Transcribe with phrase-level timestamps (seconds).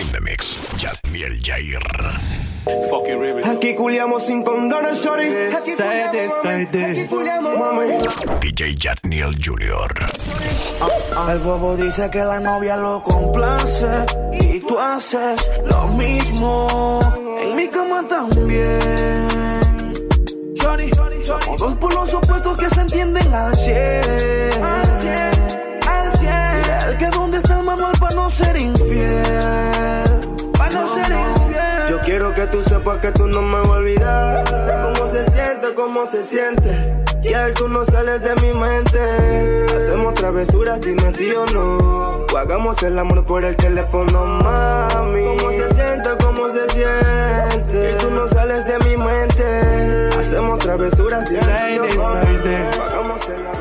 [0.00, 1.82] In the mix, Jatmiel Jair.
[3.44, 5.28] Aquí culiamos sin condones, sorry.
[5.54, 8.40] Aquí Side, culiamos.
[8.40, 9.92] DJ Jatniel Jr.
[11.30, 14.06] El bobo dice que la novia lo complace
[14.40, 17.00] y tú haces lo mismo.
[17.42, 19.28] En mi cama también.
[20.54, 20.90] Shorty,
[21.24, 24.64] somos dos por los opuestos que se entienden al 100.
[24.64, 25.14] Al 100,
[25.86, 26.88] al 100.
[26.88, 29.69] El que dónde está el manual para no ser infiel.
[32.40, 34.44] Que tú sepas que tú no me vas a olvidar.
[34.94, 36.96] Cómo se siente, cómo se siente.
[37.22, 39.66] Y él tú no sales de mi mente.
[39.76, 42.24] Hacemos travesuras, dime sí o no.
[42.32, 45.22] O hagamos el amor por el teléfono, mami.
[45.22, 47.92] Cómo se siente, cómo se siente.
[47.92, 50.18] Y tú no sales de mi mente.
[50.18, 52.82] Hacemos travesuras, dime sí o no.
[52.84, 53.59] hagamos el amor.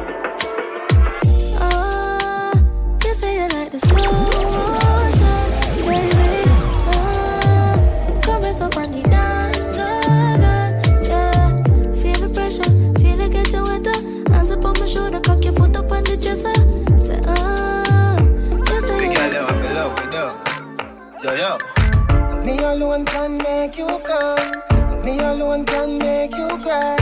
[22.89, 25.03] alone can make you come.
[25.05, 26.97] Me alone can make you cry.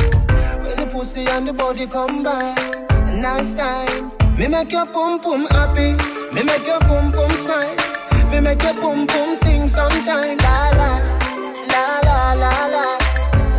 [0.61, 2.57] When the pussy and the body combine,
[3.07, 4.11] a nice time.
[4.37, 5.95] Me make your pum pum happy.
[6.35, 7.73] Me make your pum pum smile.
[8.31, 10.37] Me make your pum pum sing sometime.
[10.39, 10.91] La la,
[11.71, 12.85] la la la la.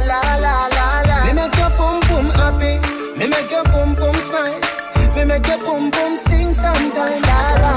[0.04, 1.24] La, la, la, la.
[1.24, 2.76] Me make your pum pum happy.
[3.18, 4.60] Me make your pum pum smile.
[5.16, 7.22] Me make your pum pum sing sometime.
[7.22, 7.74] La la,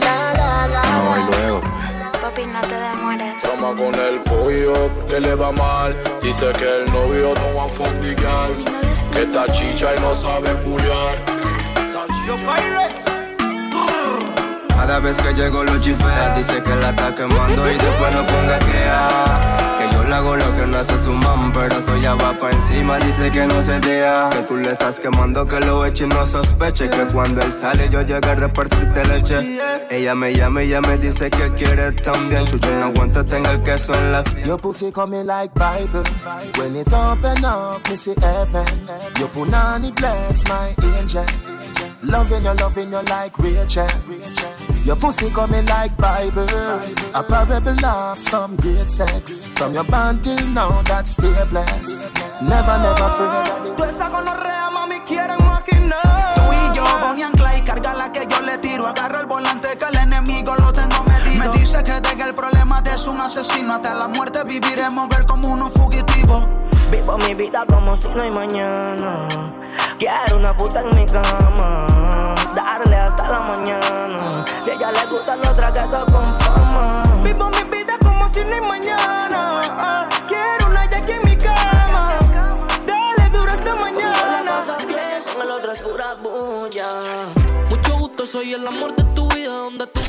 [0.00, 0.82] la la, la la.
[1.12, 1.60] la.
[1.60, 1.75] No,
[2.36, 3.42] Papi, no te demores.
[3.42, 5.96] Toma con el pollo, que le va mal.
[6.20, 8.50] Dice que el novio no va a fundigar.
[9.14, 11.16] Que está chicha y no sabe culiar.
[14.68, 18.58] Cada vez que llego lo chifea, dice que la está quemando y después no ponga
[18.58, 19.75] quea.
[20.06, 23.28] Le hago lo que no hace su mam, pero eso ya va pa' encima, dice
[23.28, 24.30] que no se deja.
[24.30, 26.88] Que tú le estás quemando, que lo eche y no sospeche.
[26.88, 29.58] Que cuando él sale yo llego a repartirte leche.
[29.90, 32.46] Ella me llama y ella me dice que quiere también.
[32.46, 34.44] Chucho no aguanta, tenga el queso en la sien.
[34.44, 36.04] Your pussy coming like Bible.
[36.56, 38.88] When it open up, me see heaven.
[39.18, 41.24] Your punani bless my angel.
[42.02, 43.88] Loving you, loving you like Rachel.
[44.86, 46.46] Your pussy coming like Bible.
[47.12, 49.46] A parable of some great sex.
[49.56, 52.04] From your band till now, that's still blessed.
[52.40, 53.76] Never, never forget.
[53.76, 56.34] Tú esa gonorrea, mami, quieren maquinar.
[56.36, 58.86] Tú y yo, Bonnie and Clyde, carga la que yo le tiro.
[58.86, 61.44] Agarro el volante que el enemigo lo tengo medido.
[61.44, 63.74] Me dice que deje el problema de es un asesino.
[63.74, 66.44] Hasta la muerte viviremos ver como unos fugitivos.
[66.90, 69.28] Vivo mi vida como si no hay mañana.
[69.98, 71.86] Quiero una puta en mi cama.
[72.54, 74.44] Darle hasta la mañana.
[74.64, 77.02] Si a ella le gusta lo traguetos con fama.
[77.24, 79.60] Vivo mi vida como si no hay mañana.
[79.78, 82.18] Ah, Quiero una Jackie en mi cama.
[82.86, 84.64] Dale duro hasta mañana.
[85.32, 86.88] Con el otro es pura bulla.
[87.68, 90.00] Mucho gusto, soy el amor de tu vida, donde tú.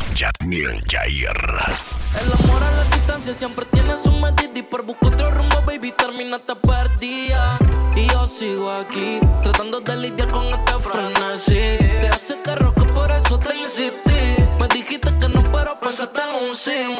[2.19, 5.91] El amor a la distancia siempre tiene su medida y por buscar otro rumbo, baby,
[5.91, 7.59] terminaste perdida.
[7.95, 11.77] Y yo sigo aquí, tratando de lidiar con este frenesí.
[12.01, 14.35] Te hace te roco, por eso te insistí.
[14.59, 16.97] Me dijiste que no, pero pensaste en un sí.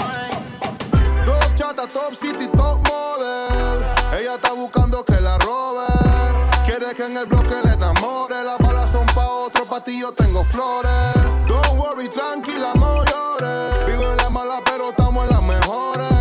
[1.26, 3.17] Top chata, top city, top model.
[9.88, 11.14] Ti yo tengo flores.
[11.48, 13.88] Don't worry, tranquila, no llores.
[13.88, 16.14] Vivo en la mala, pero estamos en las mejores.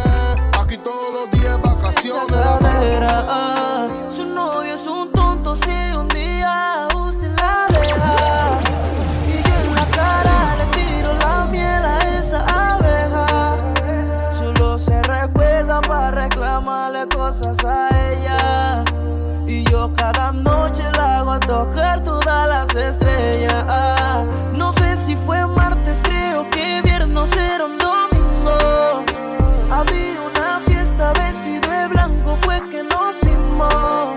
[0.61, 3.56] Aquí todos los días vacaciones.
[23.67, 29.05] No sé si fue martes, creo que viernes era un domingo.
[29.71, 34.15] Había una fiesta vestido de blanco, fue que nos vimos.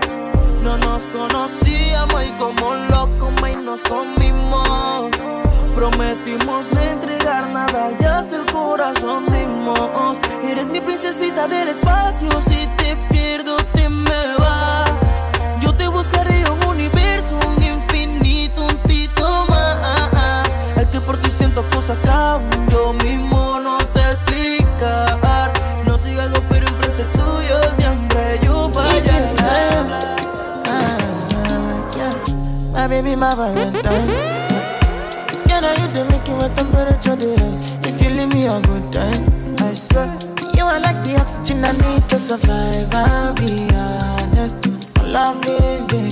[0.62, 5.10] No nos conocíamos y como locos y nos comimos.
[5.74, 10.18] Prometimos no entregar nada y hasta el corazón dimos.
[10.44, 13.19] Eres mi princesita del espacio, si te pierdo
[33.10, 34.08] be my valentine.
[35.48, 37.34] You know you do make it with temperature day.
[37.88, 39.24] If you leave me a good time,
[39.58, 40.08] I swear.
[40.56, 42.94] You are like the oxygen I need to survive.
[42.94, 44.66] I'll be honest,
[45.02, 46.09] loving day.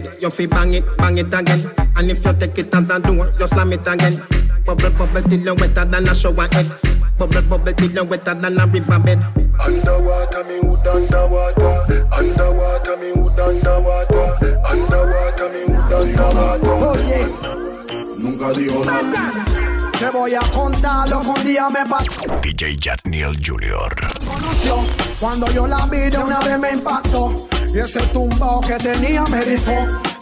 [0.00, 1.70] On the bed, you fi bang it, bang it again.
[1.96, 4.22] And if you take it as a door, you slam it again.
[4.64, 6.70] Bubble, bubble till you wetter than a shower head.
[7.18, 9.18] Bubble, bubble till you wetter than a river bed.
[9.60, 12.06] Underwater, me hood underwater.
[12.16, 14.56] Underwater, me hood underwater.
[14.70, 16.64] Underwater, me hood underwater.
[16.64, 19.59] Oh, Nunca digo nada.
[20.00, 22.22] Te voy a contar lo que un día me pasó.
[22.40, 23.94] DJ Jatniel Jr.
[24.26, 24.78] conoció.
[25.20, 27.34] Cuando yo la vi de una vez me impactó.
[27.68, 29.74] Y ese tumbao que tenía me erizó.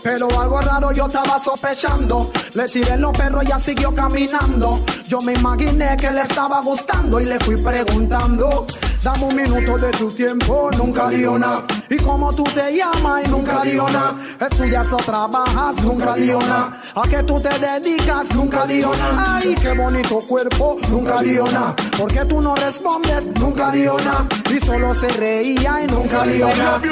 [0.02, 2.32] Pero algo raro yo estaba sospechando.
[2.54, 4.84] Le tiré los perros y ella siguió caminando.
[5.06, 8.66] Yo me imaginé que le estaba gustando y le fui preguntando.
[9.02, 11.64] Dame un minuto de tu tiempo, nunca dio nada.
[11.88, 14.16] Y como tú te llamas y nunca dio nada.
[14.40, 16.82] Estudias o trabajas, nunca dio nada.
[16.96, 19.36] A qué tú te dedicas, nunca dio nada.
[19.36, 21.76] Ay, qué bonito cuerpo, nunca dio nada.
[21.96, 23.28] ¿Por qué tú no respondes?
[23.38, 24.26] Nunca dio nada.
[24.50, 26.82] Y solo se reía y nunca dio nada.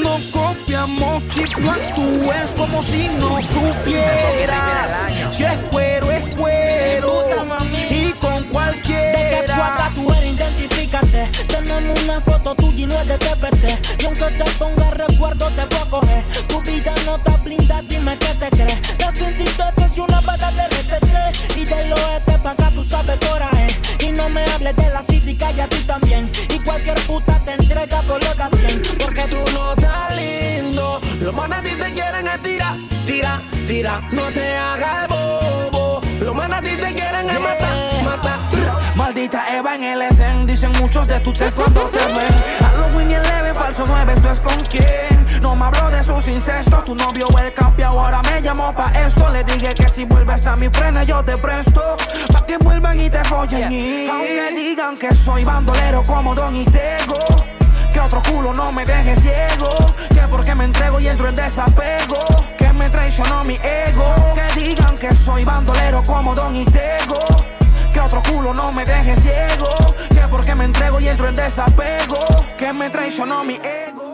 [0.00, 5.08] No copiamos chip, no actúes como si no supieras.
[5.32, 7.33] Si es cuero, es cuero.
[11.74, 14.00] Tenemos una foto tuya y no es de TPT.
[14.00, 16.24] Y aunque te ponga recuerdo, te puedo coger.
[16.46, 18.98] Tu vida no está blinda, dime qué te crees.
[19.00, 21.58] La sensibilidad es una bala de RTT.
[21.58, 23.66] Y del oeste pa' acá tú sabes coraje.
[23.98, 26.30] Y no me hables de la city, calla tú también.
[26.48, 28.82] Y cualquier puta te entrega por lo que hacen.
[29.00, 31.00] Porque tú no estás lindo.
[31.20, 34.08] Los manes a ti te quieren es tirar, tira, tira.
[34.12, 36.00] No te hagas el bobo.
[36.20, 38.38] Los manes a ti te quieren es matar, matar.
[38.94, 40.02] Maldita Eva en el
[40.54, 42.34] dicen muchos de tus ex cuando te ven.
[42.60, 45.26] Halloween y el leve, falso 9, esto es con quién.
[45.42, 49.28] No me habló de sus incestos, tu novio el campi ahora me llamó pa' esto.
[49.30, 51.96] Le dije que si vuelves a mi frena yo te presto,
[52.32, 53.72] pa' que vuelvan y te follen.
[53.72, 57.18] Y aunque digan que soy bandolero como Don y Tego.
[57.92, 59.70] Que otro culo no me deje ciego.
[60.10, 62.18] Que porque me entrego y entro en desapego.
[62.56, 64.14] Que me traicionó mi ego.
[64.34, 67.53] Que digan que soy bandolero como Don y Tego.
[67.94, 69.68] Que otro culo no me deje ciego.
[70.10, 72.18] Que porque me entrego y entro en desapego.
[72.58, 74.04] Que me traicionó mi ego.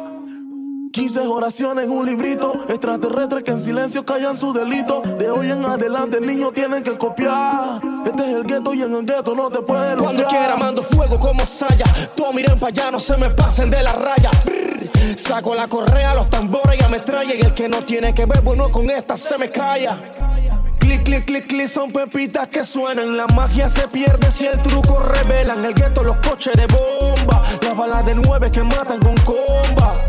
[0.93, 2.53] 15 oraciones en un librito.
[2.69, 5.01] Extraterrestres que en silencio callan su delito.
[5.01, 7.81] De hoy en adelante, el niño tienen que copiar.
[8.05, 11.19] Este es el gueto y en el gueto no te puedes Cuando quiera mando fuego
[11.19, 11.87] como saya.
[12.15, 14.31] Todos miren pa' allá, no se me pasen de la raya.
[14.45, 14.91] Brr.
[15.17, 17.35] Saco la correa, los tambores y ametralla.
[17.35, 20.40] Y el que no tiene que ver, bueno, con esta se me calla.
[20.81, 23.17] Clic, clic, clic, clic, son pepitas que suenan.
[23.17, 25.65] La magia se pierde si el truco revelan.
[25.65, 27.45] El gueto, los coches de bomba.
[27.63, 30.07] Las balas de nueve que matan con comba.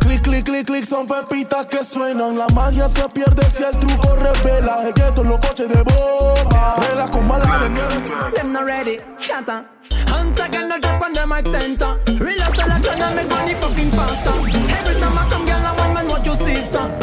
[0.00, 2.36] Clic, clic, clic, clic, son pepitas que suenan.
[2.36, 4.82] La magia se pierde si el truco revela.
[4.86, 6.76] El gueto, los coches de bomba.
[6.82, 8.32] Reglas con balas de nueve.
[8.34, 9.64] Them not ready, shatter.
[10.06, 11.98] Hands again, no drop on the mic center.
[12.18, 14.30] Relax, tell us, and make money fucking faster.
[14.30, 16.99] Every time I come, girl, I want man, watch your sister.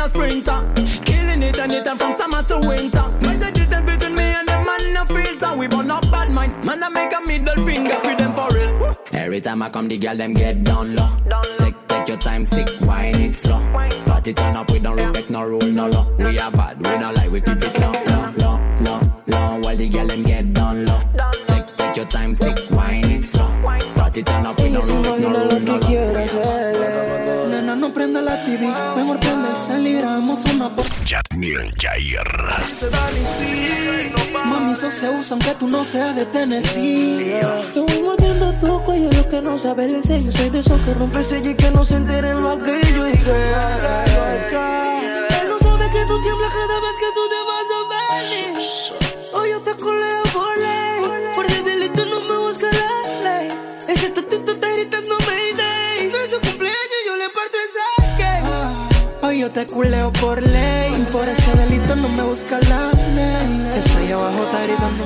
[0.00, 0.72] A sprinter.
[1.04, 3.02] Killing it anytime from summer to winter.
[3.20, 5.54] Watch the distance between me and them man, no filter.
[5.58, 8.96] We burn up bad minds, man, I make a middle finger for them for real.
[9.12, 11.08] Every time I come, the girl them get down low.
[11.58, 13.60] Take, take your time, sick, wine it slow.
[14.06, 16.10] Party turn up, we don't respect no rule, no law.
[16.16, 19.60] We are bad, we not like, we keep it low, low, low, low, low.
[19.60, 21.49] While the girl them get down low.
[22.00, 23.48] Your time, sick, wine it slow.
[23.94, 26.26] Party turn up, Ella don't se no imagina rule, lo no que quiere.
[27.50, 28.66] Nena, no prenda la TV,
[28.96, 30.86] mejor prende el celular, hagamos una por...
[31.04, 32.28] Jatniel Jair.
[34.46, 37.40] Mami, eso se usa aunque tú no seas de Tennessee.
[37.72, 40.32] Te voy mordiendo tu cuello, lo que no sabe el sello.
[40.32, 43.08] Soy de esos que rompe el sello y que no se entere lo aquello.
[43.08, 44.39] Y que
[59.64, 61.06] te culeo por ley.
[61.12, 63.68] Por ese delito no me busca la ley.
[63.76, 65.04] Estoy abajo, está gritando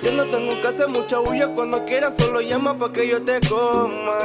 [0.00, 3.40] yo no tengo que hacer mucha bulla cuando quieras, solo llama pa' que yo te
[3.48, 4.16] coma.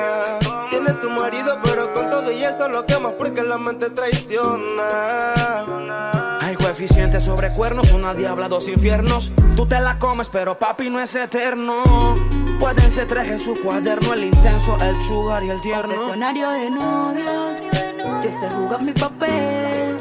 [0.70, 5.34] Tienes tu marido, pero con todo y eso lo quemas porque la mente traiciona.
[6.42, 9.34] Hay coeficiente sobre cuernos, una diabla, dos infiernos.
[9.56, 11.82] Tú te la comes, pero papi no es eterno
[12.64, 15.94] pueden ser tres en su cuaderno: el intenso, el sugar y el tierno.
[15.94, 17.64] Confesionario de novios,
[18.24, 20.00] yo sé jugar mi papel.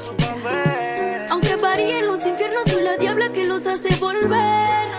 [1.31, 4.97] Aunque varíen los infiernos y la diabla que los hace volver.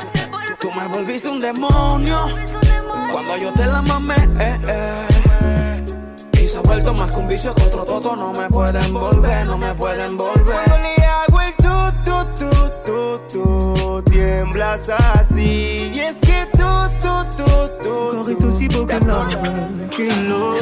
[0.59, 2.17] Tú me volviste un demonio
[3.11, 4.15] cuando yo te la mamé.
[4.39, 5.85] Eh, eh.
[6.41, 8.15] Y se ha vuelto más que un vicio que otro toto.
[8.17, 10.43] No me pueden volver, no me pueden volver.
[10.43, 12.49] Cuando le hago el tu, tu, tu,
[12.85, 13.62] tu, tu.
[14.13, 15.91] tiemblas así.
[15.93, 17.93] Y es que tú, tú, tú, tú.
[18.11, 19.27] Corps est aussi beau que l'or,
[19.89, 20.53] Que l'or.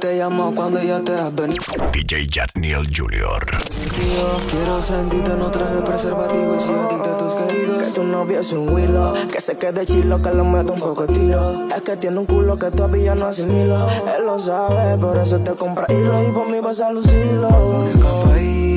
[0.00, 3.46] Te llamo cuando ya te has venido DJ Jatniel Jr.
[4.50, 8.40] Quiero sentirte, no traje preservativo Y si a ti te tus queridos Que tu novio
[8.40, 11.82] es un willow Que se quede chilo, que le meto un poco de tiro Es
[11.82, 15.84] que tiene un culo que todavía no asimilo Él lo sabe, por eso te compra
[15.90, 17.48] hilo Y por mí vas a lucirlo
[17.92, 18.74] Escapadita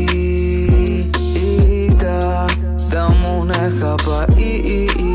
[2.91, 5.12] Dame una escapadita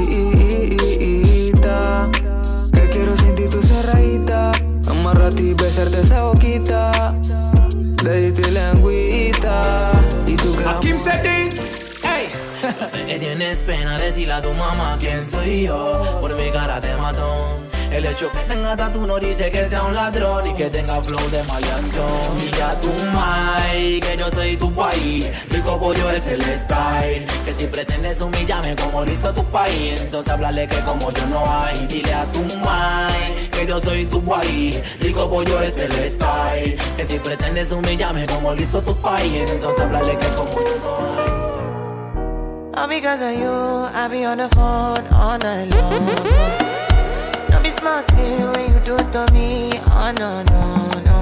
[12.87, 16.21] Sé que tienes pena decirle a tu mamá quién soy yo.
[16.21, 17.59] Por mi cara te mató.
[17.91, 21.31] El hecho que tenga tatu no dice que sea un ladrón y que tenga flow
[21.31, 22.51] de maleantón.
[22.57, 25.31] Ya tu mai, que yo soy tu país.
[25.51, 27.27] Rico pollo es el style.
[27.45, 31.45] Que si pretendes humillarme como lo hizo tu país, entonces háblale que como yo no
[31.47, 31.87] hay.
[31.89, 34.83] Dile a tu mai, que yo soy tu país.
[35.01, 36.79] Rico pollo es el style.
[36.97, 41.23] Que si pretendes humillarme como lo hizo tu país, entonces háblale que como yo no
[41.23, 41.28] hay.
[42.79, 46.07] All because of you, I be on the phone all night long.
[47.51, 49.73] Don't be smart when you do it to me.
[49.75, 51.19] Oh no, no, no.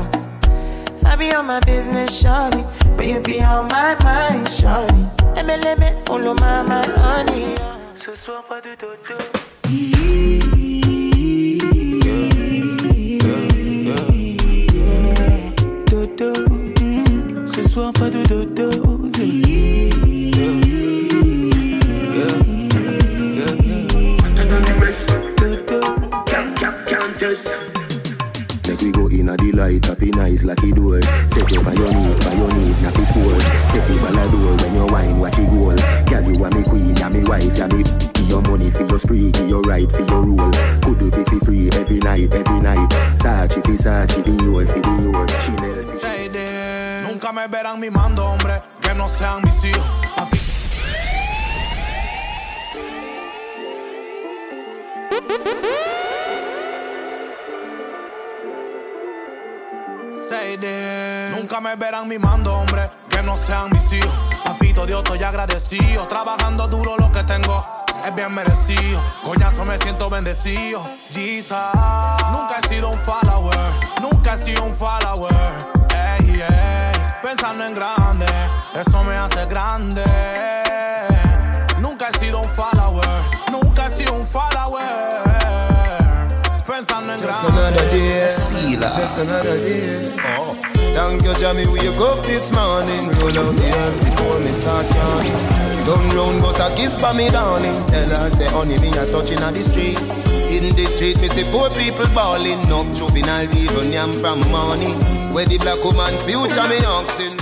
[1.07, 2.61] I be on my business, shawty.
[2.95, 5.03] But you be on my mind, shawty.
[5.37, 5.81] MLM,
[6.69, 7.57] my honey.
[7.95, 9.17] Ce soir, pas de dodo.
[15.87, 18.96] Dodo, mm, ce soir pas de dodo.
[28.67, 31.03] Make we go in a delight, happy nice, lucky door.
[31.29, 33.41] Set you by your need, by your need, na fish score.
[33.69, 35.77] Set me by the door when you wine, watch it goal.
[36.09, 37.83] Girl, you are me queen, ya me wife, ya me.
[38.15, 40.51] Give your money for your spree, give your right for your rule.
[40.81, 42.89] Could you be for free every night, every night?
[43.21, 45.29] Sachi fi Sachi, be your fi be your.
[45.29, 46.29] Chanel fi Say.
[47.07, 49.85] Nunca me verán mimando, hombre, que no sean mis hijos.
[61.37, 64.15] Nunca me verán mimando, hombre, que no sean mis hijos.
[64.45, 66.07] Papito Dios, estoy agradecido.
[66.07, 67.57] Trabajando duro lo que tengo.
[68.07, 70.89] Es bien merecido, coñazo me siento bendecido.
[71.11, 71.57] Jesus,
[72.31, 73.59] nunca he sido un follower,
[74.01, 75.35] nunca he sido un follower.
[77.21, 78.27] Pensando en grande,
[78.75, 80.05] eso me hace grande.
[81.81, 82.76] Nunca he sido un follower,
[87.19, 90.13] Just another day, just another day.
[90.21, 90.55] Oh.
[90.93, 91.67] Thank you, Jamie.
[91.67, 95.33] We wake up this morning, roll out the ears before me start yawning.
[95.87, 97.85] Done round, bust a kiss for me, darling.
[97.87, 99.99] Tell her, say, honey, me a touching on the street.
[100.53, 102.61] In the street, me see poor people balling.
[102.65, 104.97] Enough juvenile, we run yam from morning.
[105.33, 107.33] Where the black woman future, me oxen.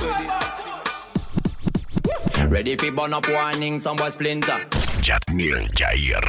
[2.48, 4.83] Ready for burn up warning, some boy splinter.
[5.04, 6.24] Jatniel Jair.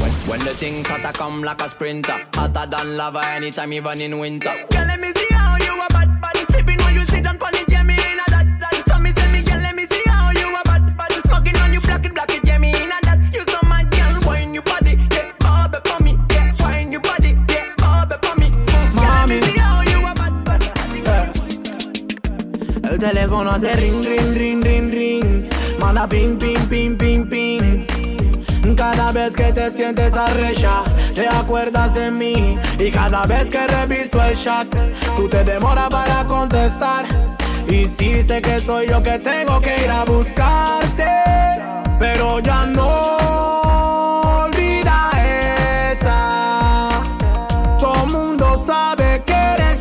[0.00, 4.16] When, when the things hotter come like a sprinter, hotter than lava anytime, even in
[4.16, 4.54] winter.
[4.70, 6.36] Girl, let me see how you a bad, bad.
[6.52, 8.84] Sipping when you sit down pon it, yeah, me in a that, that.
[8.86, 11.10] So me tell me, girl, let me see how you a bad, bad.
[11.26, 13.18] Smoking on you, black it, black it, yeah, me in a that.
[13.34, 17.00] You so mad, girl, wine your body, yeah, bob it for me, yeah, wine your
[17.00, 18.50] body, yeah, bob it for me.
[18.54, 20.62] Girl, let me see how you a bad, bad.
[22.86, 25.50] El teléfono hace ring, ring, ring, ring, ring.
[25.80, 27.09] Manda ping, ping, ping, ping, ping.
[29.10, 30.84] Cada vez que te sientes arrecha,
[31.16, 32.56] te acuerdas de mí.
[32.78, 34.68] Y cada vez que reviso el chat,
[35.16, 37.06] tú te demoras para contestar.
[37.66, 41.08] Sé que soy yo que tengo que ir a buscarte.
[41.98, 45.10] Pero ya no olvida
[45.90, 46.90] esa.
[47.80, 49.78] Todo mundo sabe que eres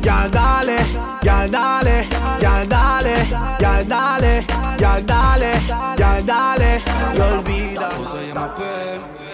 [0.00, 0.76] ya dale,
[1.22, 3.14] ya dale, ya dale,
[3.58, 4.46] ya dale,
[4.78, 5.97] ya dale, ya dale.
[6.28, 6.30] Y
[7.20, 7.88] olvida.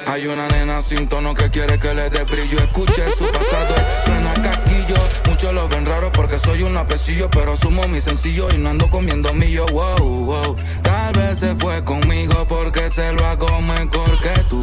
[0.06, 2.56] Hay una nena sin tono que quiere que le dé brillo.
[2.58, 4.94] Escuche su pasado, suena casquillo.
[5.28, 7.28] Muchos lo ven raro porque soy un apecillo.
[7.30, 9.66] Pero sumo mi sencillo y no ando comiendo millo.
[9.72, 10.56] Wow, wow.
[10.82, 14.62] Tal vez se fue conmigo porque se lo hago mejor que tú.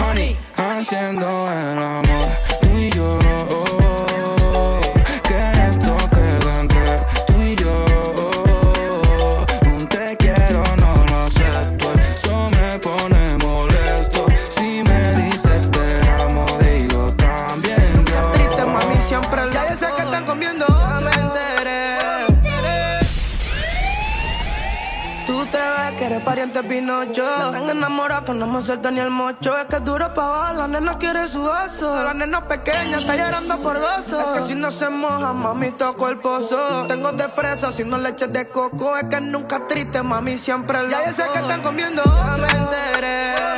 [0.00, 2.28] Honey, haciendo el amor,
[2.62, 3.18] tú y yo.
[26.18, 27.46] Querer pariente Pinocho.
[27.46, 29.56] Están enamorado que no me suelta ni el mocho.
[29.58, 32.02] Es que es duro pa' la nena quiere su oso.
[32.02, 34.34] La nena pequeña está llorando por gozo.
[34.34, 36.86] Es que si no se moja, mami, toco el pozo.
[36.88, 38.96] Tengo de fresa, si no leche de coco.
[38.96, 40.90] Es que nunca triste, mami, siempre loco.
[40.90, 42.02] Ya yo sé que están comiendo.
[42.04, 43.57] Ya me enteré.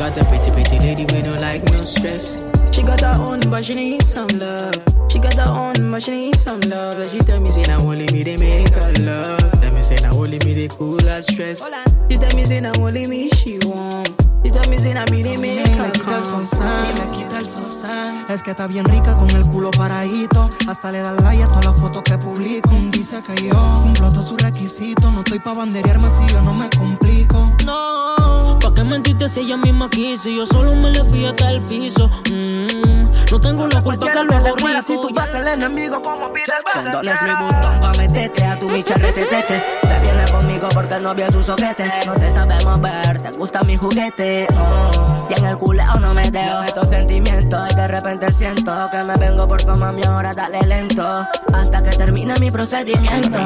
[0.00, 2.38] Got that pretty, pretty lady with no like no stress.
[2.72, 4.72] She got her own, but she need some love.
[5.12, 6.98] She got her own, but she need some love.
[6.98, 9.60] And she tell me say now only me they make her love.
[9.60, 11.60] Tell me say now only me they cool her stress.
[12.08, 14.08] She tell me say now only me she want.
[14.42, 16.98] She tell me say now me they make Y her le quita el sostén, y
[16.98, 18.24] le quita el sostén.
[18.30, 20.48] Es que está bien rica con el culo paradito.
[20.66, 22.70] Hasta le da like a todas las fotos que publico.
[22.90, 25.12] Dice que yo cumplo todos sus requisitos.
[25.12, 27.54] No estoy pa' banderearme si yo no me complico.
[27.66, 28.09] No,
[28.70, 30.28] ¿pa' qué mentirte si ella misma quiso?
[30.28, 32.08] Yo solo me le fui hasta el piso.
[32.30, 36.02] Mm, no tengo la culpa que te le muera si tú vas el enemigo.
[36.02, 39.62] Como pide Condones Louis Vuitton pa' meterte a tu bicha retetete.
[39.82, 41.90] Se viene conmigo porque el novio es un soquete.
[42.06, 45.26] No se sabe mover, te gusta mi juguete oh.
[45.28, 47.72] Y en el culeo no me dejo estos sentimientos.
[47.72, 51.26] Y de repente siento que me vengo por tu mami ahora dale lento.
[51.52, 53.38] Hasta que termine mi procedimiento.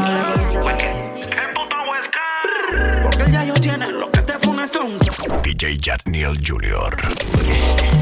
[3.02, 4.33] Porque ya yo tienes lo que te
[4.68, 5.12] tonto.
[5.42, 6.96] DJ Jatniel Jr.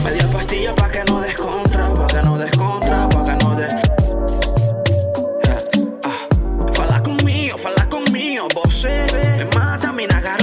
[0.04, 4.16] Media pastilla pa' que no descontra, pa' que no descontra, pa' que no des.
[6.04, 6.26] Ah.
[6.72, 10.41] Fala conmigo, fala conmigo, você me mata, mina garota,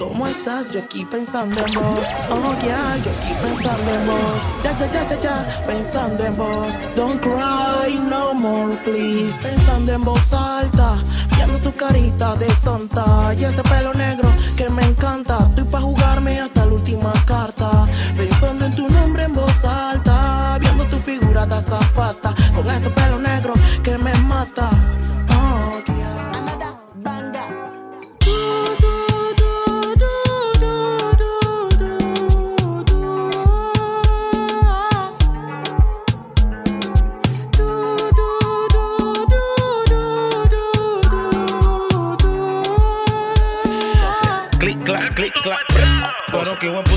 [0.00, 0.70] cómo estás?
[0.72, 2.04] Yo aquí pensando en vos.
[2.30, 4.40] Oh, yeah, yo aquí pensando en vos.
[4.64, 6.72] Ya, ya, ya, ya, ya, pensando en vos.
[6.96, 9.36] Don't cry no more, please.
[9.46, 10.96] Pensando en voz alta,
[11.36, 13.34] viendo tu carita de santa.
[13.38, 15.36] Y ese pelo negro que me encanta.
[15.50, 17.86] Estoy pa' jugarme hasta la última carta.
[18.16, 22.34] Pensando en tu nombre en voz alta, viendo tu figura de azafata.
[22.54, 24.70] Con ese pelo negro que me mata.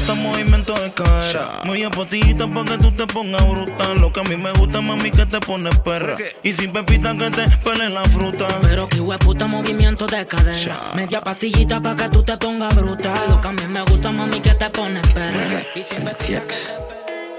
[0.05, 1.61] Puta movimiento de cadera.
[1.63, 4.01] Muy apotita pa' que tú te pongas brutal.
[4.01, 6.17] Lo que a mí me gusta, mami, que te pones perra.
[6.43, 8.45] Y sin pepita que te pele la fruta.
[8.63, 10.91] Pero que puta movimiento de cadera.
[10.93, 13.29] Media pastillita pa' que tú te pongas brutal.
[13.29, 15.63] Lo que a mí me gusta, mami, que te pones perra.
[15.73, 16.13] Y siempre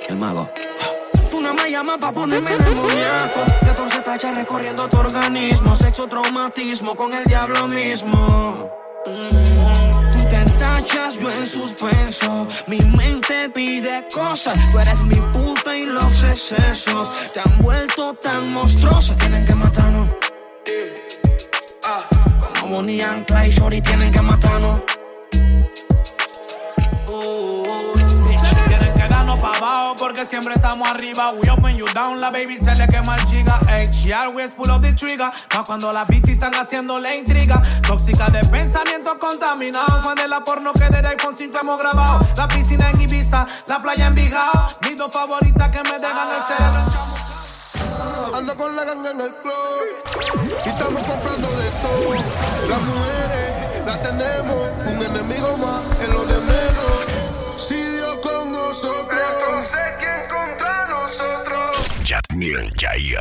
[0.09, 0.51] El mago.
[1.31, 7.13] Tú no me llamas pa' ponerme demoníaco 14 tachas recorriendo tu organismo Sexo traumatismo con
[7.13, 8.71] el diablo mismo
[9.07, 9.64] Mm,
[10.87, 12.47] yo en suspenso.
[12.67, 18.53] Mi mente pide cosas Tú eres mi puta y los excesos Te han vuelto tan
[18.53, 20.09] monstruosa Tienen que matarnos.
[22.61, 24.81] Como Bonnie and Clyde, Shorty tienen que matarnos.
[27.07, 27.54] Pa'
[29.99, 31.33] porque siempre estamos arriba.
[31.33, 33.59] We open you down, la baby se le quema el chiga.
[33.69, 35.31] Ey, she always pull up the trigger.
[35.55, 37.63] Más cuando las bitches están haciendo la intriga.
[37.87, 40.05] Tóxica de pensamientos contaminados.
[40.05, 42.21] Fan de la porno que desde iPhone 5 hemos grabado.
[42.37, 44.69] La piscina en Ibiza, la playa en Bijao.
[44.83, 47.25] Mis dos favoritas que me dejan el cerebro.
[48.35, 49.53] Ando con la ganga en el club
[50.65, 52.15] y estamos comprando de todo.
[52.69, 56.54] Las mujeres las tenemos, un enemigo más en lo de
[62.77, 63.19] Jair.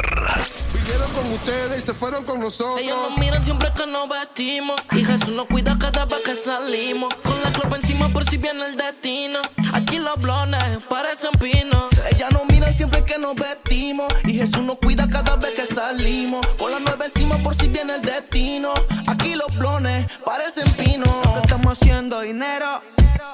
[0.74, 2.80] Vinieron con ustedes y se fueron con nosotros.
[2.80, 4.80] Ellos nos miran siempre que nos vestimos.
[4.92, 7.14] Y Jesús nos cuida cada vez que salimos.
[7.24, 9.40] Con la copa encima por si viene el destino.
[9.74, 11.86] Aquí los blones parecen pinos.
[12.12, 16.46] Ella nos mira siempre que nos vestimos y Jesús nos cuida cada vez que salimos.
[16.58, 18.74] Con la nueve encima por si viene el destino.
[19.08, 21.10] Aquí los blones parecen pinos.
[21.34, 22.82] que estamos haciendo dinero.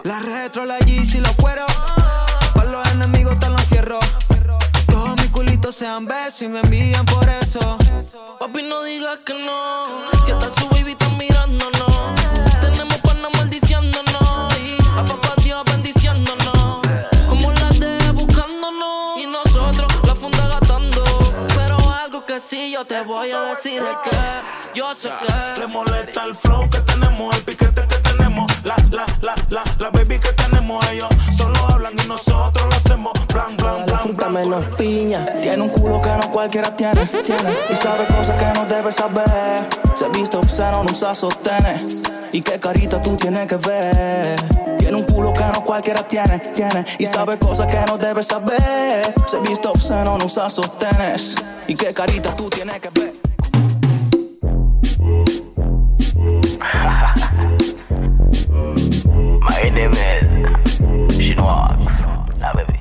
[0.03, 1.69] La retro, la Yeezy, los cueros.
[2.53, 4.05] Para los enemigos están los fierros.
[5.71, 7.77] Sean besos y me envían por eso.
[8.39, 10.10] Papi, no digas que no.
[10.25, 12.15] Si hasta su baby está mirándonos.
[12.60, 14.58] Tenemos panas maldiciéndonos.
[14.58, 16.82] Y a papá Dios bendiciéndonos.
[17.27, 19.19] Como las de buscándonos.
[19.19, 21.03] Y nosotros la funda gastando.
[22.71, 24.17] yo te voy a decir es que
[24.73, 27.98] yo sé que Le molesta el flow que tenemos, el piquete que.
[28.63, 30.86] La, la, la, la, la baby que tenemos.
[30.89, 33.13] Ellos solo hablan y nosotros lo hacemos.
[33.34, 34.34] Blan, blan, blan, Fruta blan.
[34.34, 35.26] menos piña.
[35.41, 37.50] Tiene un culo que no cualquiera tiene, tiene.
[37.69, 39.67] Y sabe cosas que no debe saber.
[39.95, 42.02] Se viste obsceno, no usa sostenes.
[42.32, 44.39] Y qué carita tú tienes que ver.
[44.78, 46.86] Tiene un culo que no cualquiera tiene, tiene.
[47.00, 49.13] Y sabe cosas que no debe saber.
[49.26, 51.36] Se viste obsceno, no usa sostenes.
[51.67, 53.28] Y qué carita tú tienes que ver.
[59.62, 60.80] My name is
[61.17, 61.76] Chinois,
[62.39, 62.80] la baby.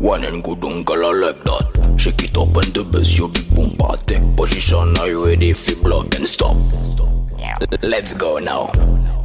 [0.00, 1.94] One and good uncle, I like that.
[1.96, 4.18] Shake it up and the bass, your big boom party.
[4.34, 5.50] Position, are you ready?
[5.50, 6.56] If you block and stop.
[7.80, 8.72] Let's go now.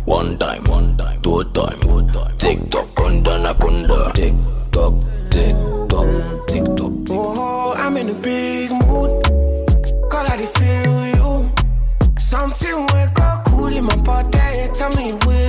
[0.05, 2.37] One time, one time, two time, two time.
[2.37, 4.13] Tick tock, kunda na kunda.
[4.13, 4.35] Tick
[4.71, 4.93] tock,
[5.31, 5.55] tick
[5.89, 6.91] tock, tick tock.
[7.09, 9.23] Oh, oh I'm in a big mood.
[10.11, 11.49] Call I feel you.
[12.19, 14.69] Something wake up cool in my body.
[14.75, 15.44] Tell me will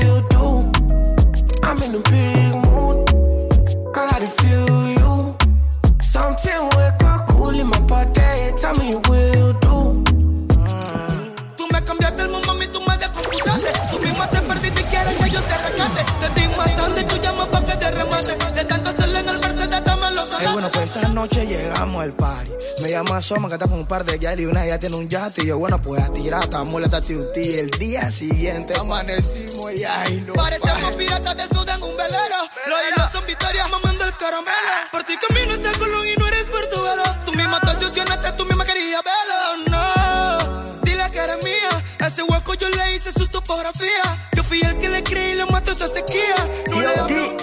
[21.16, 22.52] noche llegamos al party.
[22.82, 25.08] Me llama Soma, que está con un par de yali y una ya tiene un
[25.08, 25.44] yate.
[25.44, 30.24] Y yo, bueno, pues a tirar, estamos la tati El día siguiente amanecimos y ay,
[30.26, 30.34] no.
[30.34, 32.40] Parecemos piratas desnudas en un velero.
[32.66, 34.74] Los hilos son victorias mamando el caramelo.
[34.92, 37.02] Por ti camino este colón y no eres portuguelo.
[37.24, 39.70] Tú misma te obsesionaste, tú misma querías verlo.
[39.70, 42.06] No, dile que eres mía.
[42.06, 44.04] Ese hueco yo le hice su topografía.
[44.36, 46.36] Yo fui el que le creí y le mató su sequía.
[46.68, 47.36] No le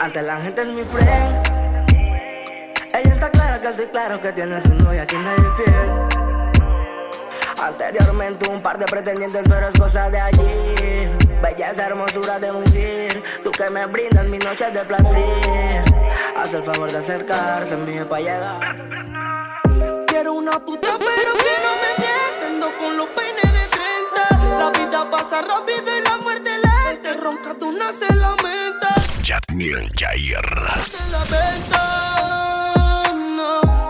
[0.00, 1.47] Ante la gente es mi friend.
[2.94, 6.08] Ella está clara que estoy claro que tiene su novia quien es infiel.
[7.62, 11.10] Anteriormente un par de pretendientes, pero es cosa de allí.
[11.42, 13.22] Belleza, hermosura de mujer.
[13.44, 15.84] Tú que me brindas mis noches de placer.
[16.36, 18.76] Haz el favor de acercarse, mí para llegar.
[20.06, 22.46] Quiero una puta, pero que no me mienta.
[22.46, 24.58] Ando con los peines de 30.
[24.58, 27.12] La vida pasa rápido y la muerte lenta.
[27.20, 28.94] Ronca, tú no se lamenta.
[29.96, 30.38] Jair.
[30.86, 32.28] Se la venta.
[32.28, 32.37] No.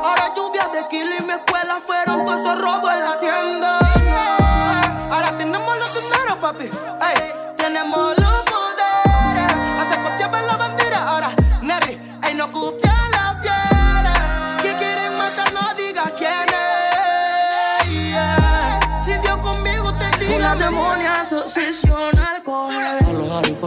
[0.08, 3.78] Ahora lluvia de kilo y mi escuela fueron todos esos robos en la tienda.
[4.08, 5.14] No.
[5.14, 6.64] Ahora tenemos los dineros, papi.
[6.64, 9.52] Ey, tenemos los poderes.
[9.80, 10.98] Hasta copiamos la bandera.
[11.10, 14.62] Ahora, Neri, ey, no copia la fieles.
[14.62, 17.90] Que quieren matar, no digas quién es.
[17.90, 18.80] Yeah.
[19.04, 20.36] Si Dios conmigo te tira.
[20.36, 22.17] Una demonia asociación.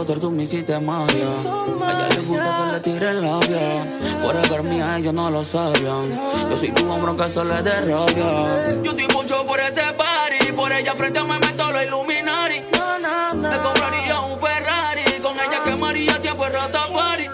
[0.02, 1.28] A Potter tú me hiciste magia.
[1.80, 3.86] A ella le gusta que le tire labia.
[4.20, 6.18] Forever mía, ellos no lo sabían.
[6.50, 8.82] Yo soy tu hombre aunque eso le dé rabia.
[8.82, 10.50] Yo estoy mucho por ese party.
[10.56, 12.54] Por ella frente me meto los Illuminati.
[12.54, 15.02] Le compraría un Ferrari.
[15.22, 17.28] Con ella quemaría tiempo en Rastafari.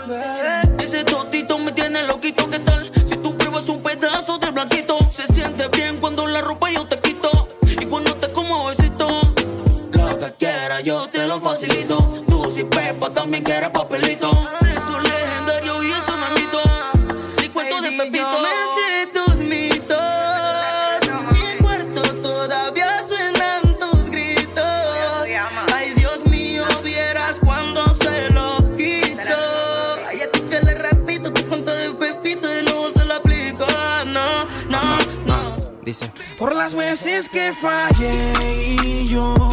[0.78, 2.90] Ese totito me tiene loquito, ¿qué tal?
[3.06, 6.98] Si tú pruebas un pedazo del blanquito, se siente bien cuando la ropa yo te
[7.00, 7.48] quito.
[7.62, 9.06] Y cuando te como besito.
[9.92, 12.07] Lo que quieras yo te lo facilito.
[13.28, 14.30] También quieres papelito.
[14.58, 16.62] Sexo legendario y eso me mito.
[17.42, 18.38] Ni cuento de Pepito.
[18.40, 19.98] me sé tus mitos.
[21.32, 24.64] Mi cuarto todavía suenan tus gritos.
[25.74, 29.20] Ay, Dios mío, vieras cuando se lo quito.
[30.08, 33.66] Ay, a ti que le repito, tu cuento de Pepito y no se lo aplico.
[34.06, 35.54] No, no, no.
[35.82, 38.32] Dice, por las veces que fallé
[38.82, 39.50] y yo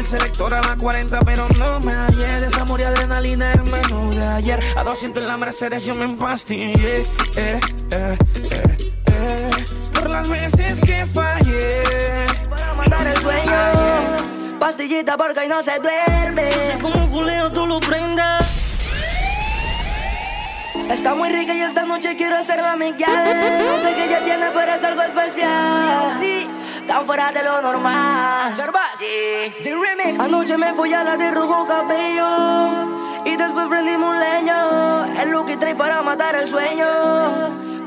[0.00, 2.40] el selector a la 40, pero no me hallé.
[2.40, 4.58] Desamor y adrenalina el menú de ayer.
[4.74, 7.02] A 200 en la Mercedes yo me empastillé.
[7.02, 7.04] Eh,
[7.36, 7.60] eh,
[7.90, 8.18] eh,
[9.06, 9.50] eh.
[9.92, 11.82] Por las veces que fallé.
[12.48, 14.58] Para matar el sueño.
[14.58, 16.50] Pastillita porque hoy no se duerme.
[16.50, 18.46] No sé cómo culeo tú lo prendas.
[20.90, 22.90] Está muy rica y esta noche quiero hacerla mi.
[22.90, 26.16] No sé qué ella tiene, pero es algo especial.
[26.20, 26.48] Sí,
[26.90, 28.52] tan fuera de lo normal.
[28.98, 29.54] Sí.
[29.62, 30.18] The remix.
[30.18, 32.26] Anoche me fui a la de rojo cabello.
[33.24, 35.04] Y después prendimos un leño.
[35.22, 36.86] El look y trae para matar el sueño.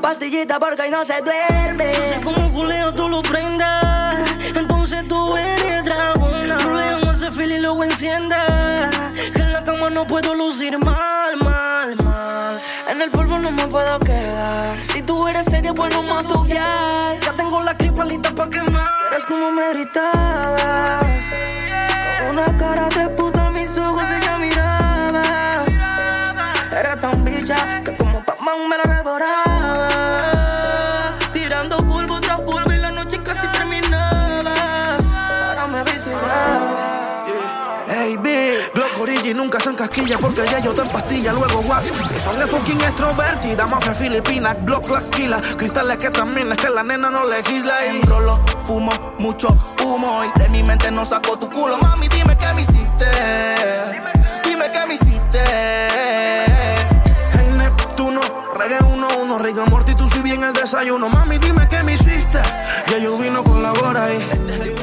[0.00, 1.92] Pastillita porque no se duerme.
[1.92, 4.16] No sé cómo culeo tú lo prendas.
[4.54, 6.56] Entonces tú eres dragona.
[6.56, 8.88] Ruleamos ese fil y luego encienda.
[9.34, 11.13] Que en la cama no puedo lucir mal.
[12.94, 14.76] En el polvo no me puedo quedar.
[14.92, 17.18] Si tú eres seria, bueno, más guiar.
[17.18, 18.88] Ya tengo la clip lista pa' quemar.
[19.10, 21.04] Eres como me gritabas.
[22.20, 25.64] Con una cara de puta, mis ojos ella miraba.
[26.70, 29.43] Era tan bicha que como Pac-Man me la devoraba.
[39.24, 41.90] Y nunca se encasquilla porque ya yo te pastilla, luego wax.
[41.90, 45.40] Que son de fucking extrovertida, mafia filipina, block la quila.
[45.56, 49.48] Cristales que también es que la nena no legisla y Enrolo, fumo, mucho
[49.82, 51.78] humo y de mi mente no saco tu culo.
[51.78, 53.06] Mami, dime qué me hiciste.
[54.44, 55.40] Dime qué me hiciste.
[57.38, 58.20] En Neptuno,
[58.58, 61.08] reggae uno, uno, riga morty, tú si bien el desayuno.
[61.08, 62.40] Mami, dime qué me hiciste.
[62.88, 64.73] Ya yo vino con la hora y.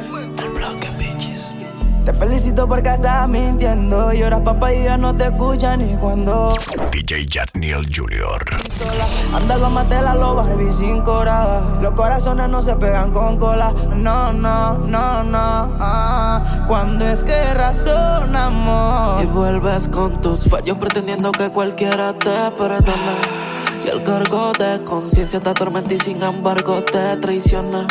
[2.06, 4.12] Te felicito porque estás mintiendo.
[4.12, 6.56] Y ahora papá y ya no te escuchan ni cuando.
[6.92, 8.44] DJ Jatniel Jr.
[9.36, 11.62] Anda como te la loba, Barbie sin cora.
[11.82, 13.72] Los corazones no se pegan con cola.
[13.96, 15.78] No, no, no, no.
[15.80, 16.66] ah.
[16.68, 19.24] Cuando es que razonamos.
[19.24, 23.42] Y vuelves con tus fallos pretendiendo que cualquiera te perdone.
[23.84, 27.88] Y el cargo de conciencia te atormenta y sin embargo te traiciona.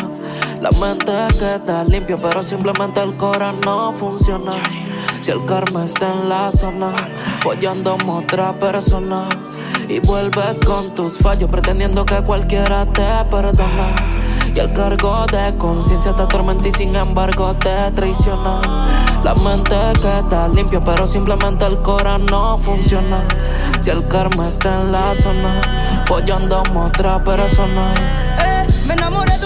[0.60, 4.52] La mente queda limpio, pero simplemente el cora no funciona.
[5.20, 6.92] Si el karma está en la zona,
[7.42, 9.28] follando a otra persona.
[9.88, 14.19] Y vuelves con tus fallos pretendiendo que cualquiera te perdona.
[14.54, 18.60] Y el cargo de conciencia te atormenta y sin embargo te traiciona.
[19.22, 23.26] La mente queda limpio, pero simplemente el cora no funciona.
[23.80, 27.94] Si el karma está en la zona, follando a otra persona.
[28.38, 29.39] Eh, me enamoré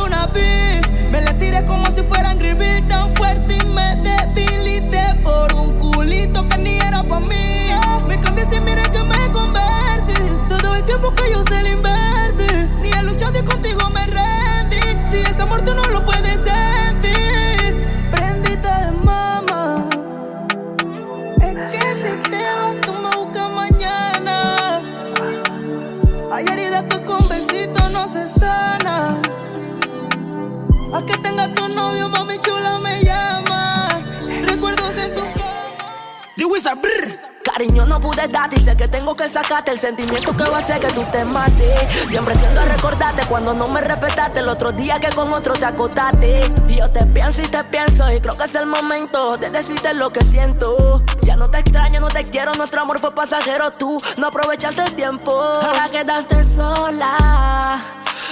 [39.85, 42.09] sentimiento que va a hacer que tú te mates.
[42.09, 45.66] Siempre tiendo a recordarte cuando no me respetaste el otro día que con otro te
[45.66, 46.40] acotaste.
[46.66, 49.92] Y yo te pienso y te pienso y creo que es el momento de decirte
[49.92, 51.03] lo que siento.
[51.20, 53.70] Ya no te extraño, no te quiero, nuestro amor fue pasajero.
[53.73, 55.38] Tú no aprovechaste el tiempo.
[55.38, 57.83] Ahora quedaste sola.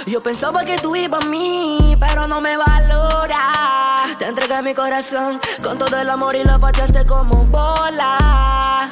[0.07, 3.95] Yo pensaba que tú ibas a mí, pero no me valora.
[4.17, 8.89] Te entregué mi corazón con todo el amor y lo pateaste como bola.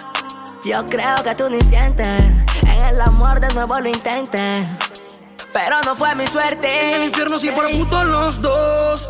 [0.64, 2.41] Yo creo que tú ni sientes
[2.90, 4.70] el amor de nuevo lo intentes.
[5.54, 6.68] Pero no fue mi suerte.
[6.68, 9.10] En el infierno sí puto los dos.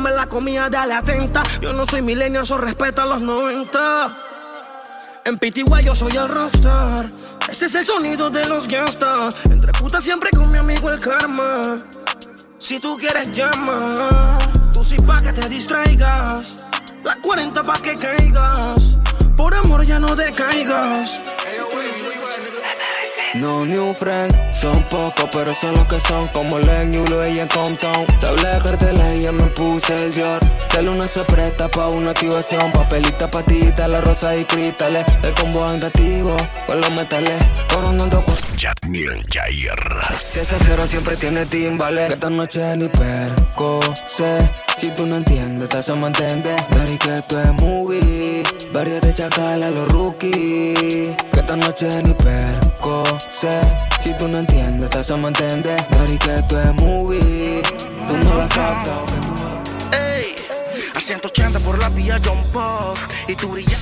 [0.00, 1.42] me la comía, dale atenta.
[1.60, 4.16] Yo no soy millennial, eso respeta los 90.
[5.24, 7.10] En PTY yo soy el rockstar.
[7.48, 9.36] Este es el sonido de los gangsters.
[9.44, 11.82] Entre putas siempre con mi amigo el karma.
[12.58, 14.38] Si tú quieres llama,
[14.72, 16.64] tú sí pa' que te distraigas.
[17.04, 18.98] La 40 pa' que caigas.
[19.36, 21.20] Por amor ya no decaigas.
[23.40, 27.48] No new friend, son pocos, pero son los que son como Len, Yulo y en
[27.48, 28.04] Compton.
[28.20, 30.40] De carteles y ya me puse el Dior.
[30.74, 35.06] La luna se presta pa' una activación, papelita, patita, la rosa y cristales.
[35.22, 38.36] El combo andativo con los metales, coronando con.
[38.58, 39.72] Jatniel Jair.
[40.34, 42.08] Que ese cero siempre tiene timbales.
[42.08, 44.50] Que esta noche ni perco sé.
[44.80, 46.56] Si tú no entiendes, te hacemos entender.
[46.70, 48.42] Dari que esto es movie.
[48.72, 51.14] Varios de chacal a los rookies.
[51.32, 53.60] Que esta noche ni perco sé.
[54.00, 55.86] Si tú no entiendes, te hacemos entender.
[55.90, 57.60] Dari que esto es movie.
[58.08, 59.00] Tú no la captas.
[59.92, 60.34] Ey,
[60.94, 63.80] a 180 por la vía John Puff y tú brillas.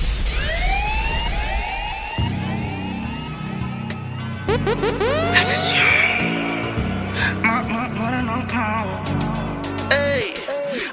[5.33, 5.85] La sesión.
[7.41, 8.49] No, no, no, no, no.
[9.95, 10.33] Ey,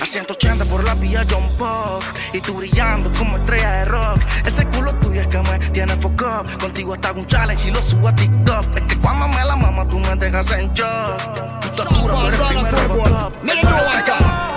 [0.01, 4.21] a 180 por la vía John Puff y tú brillando como estrella de rock.
[4.45, 6.45] Ese culo tuyo es que me tiene foco.
[6.61, 8.77] Contigo hasta un challenge y lo subo a TikTok.
[8.77, 11.61] Es que cuando me la mama tú me dejas en shock.
[11.61, 13.33] Tu estatura, tú eres primero top.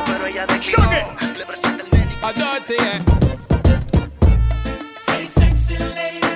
[0.06, 0.90] Pero ella declinó.
[1.38, 2.28] Le presenta el médico.
[5.08, 6.29] Hey, sexy lady.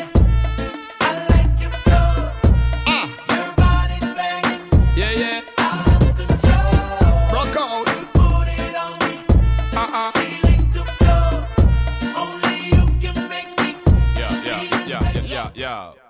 [15.63, 16.02] Yeah.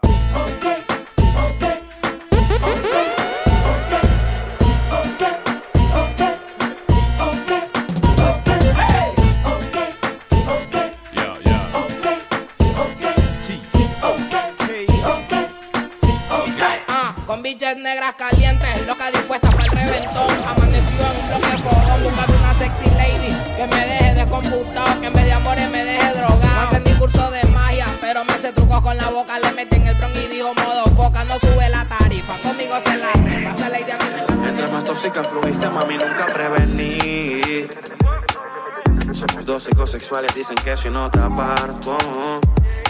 [40.14, 41.98] Dos psicosexuales, dicen que si no te aparto,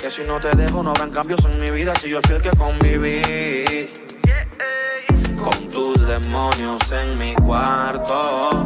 [0.02, 2.42] que si no te dejo no habrán cambios en mi vida, si yo fui el
[2.42, 3.90] que conviví.
[5.42, 8.64] Con tus demonios en mi cuarto.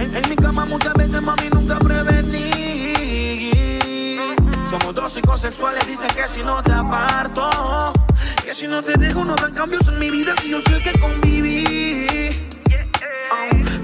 [0.00, 2.50] En mi cama muchas veces, mami, nunca prevení.
[4.70, 7.92] Somos dos psicosexuales, dicen que si no te aparto,
[8.44, 10.82] que si no te dejo no habrán cambios en mi vida, si yo fui el
[10.82, 12.36] que conviví.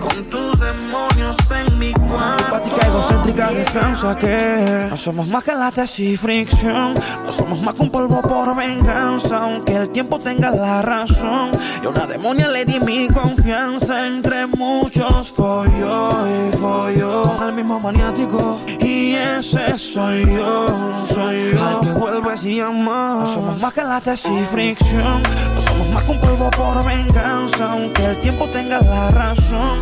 [0.01, 2.45] Con tus demonios en mi cuarto.
[2.45, 6.95] Empática, egocéntrica, descansa que no somos más que lates y fricción.
[7.25, 11.51] No somos más que un polvo por venganza, aunque el tiempo tenga la razón.
[11.83, 17.41] Y una demonia le di mi confianza entre muchos follo y follo.
[17.41, 20.69] Al mismo maniático, y ese soy yo,
[21.13, 21.65] soy yo.
[21.65, 23.21] Al que vuelves y amas.
[23.21, 25.23] No somos más que lates y fricción.
[25.55, 29.81] No somos más que un polvo por venganza, aunque el tiempo tenga la razón.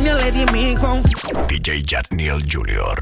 [0.00, 1.44] Le di mi confianza.
[1.46, 2.98] DJ Jatniel Jr.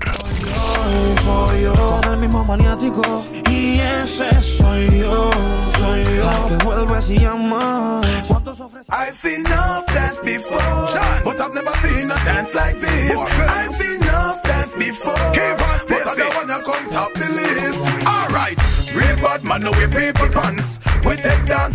[1.24, 5.30] Soy yo, el mismo maniático Y ese soy yo,
[5.78, 8.88] soy yo La que vuelves y amas ¿Cuántos ofreces?
[8.90, 10.86] I've seen enough dance before,
[11.24, 13.16] but I've never seen a dance like this.
[13.16, 18.06] I've seen enough dance before, but I don't wanna come top the list.
[18.06, 18.58] Alright,
[18.94, 20.79] real bad man, no way people pants.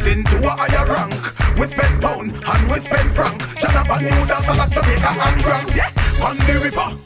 [0.05, 1.57] We take dancing to a higher rank.
[1.57, 3.41] We spend pound and we spend franc.
[3.57, 5.75] Jonathan New Dance like Jamaica and Bronx.
[5.75, 7.04] Yeah, on the river,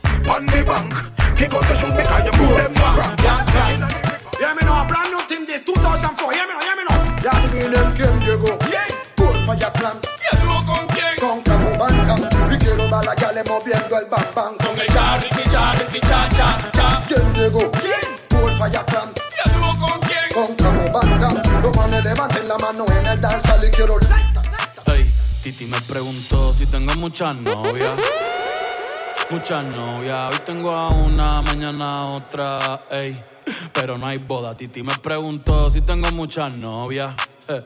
[25.89, 27.99] preguntó si tengo muchas novias.
[29.31, 30.31] Muchas novias.
[30.31, 32.83] Hoy tengo a una, mañana otra.
[32.91, 33.21] Ey,
[33.73, 34.55] pero no hay boda.
[34.55, 37.15] Titi me preguntó si tengo muchas novias.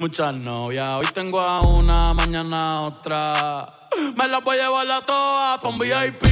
[0.00, 0.88] Muchas novias.
[0.98, 3.88] Hoy tengo a una, mañana otra.
[4.16, 6.24] Me las voy a llevar a todas pa' un VIP,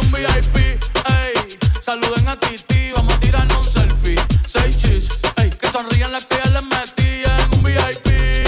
[0.00, 0.56] un VIP.
[0.56, 4.16] Ey, saluden a Titi, vamos a tirarnos un selfie.
[4.46, 8.47] Seis chis, ey, que sonrían las que les metí en un VIP.